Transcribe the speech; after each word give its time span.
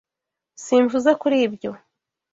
Simvuze 0.63 1.11
kuri 1.21 1.35
ibyo 1.47 1.71